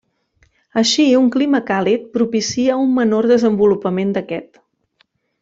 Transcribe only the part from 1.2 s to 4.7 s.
clima càlid propicia un menor desenvolupament d'aquest.